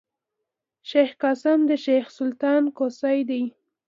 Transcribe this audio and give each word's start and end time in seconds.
شېخ 0.89 1.09
قاسم 1.21 1.59
د 1.69 1.71
شېخ 1.83 2.05
سلطان 2.17 2.63
کوسی 2.77 3.17
دﺉ. 3.29 3.43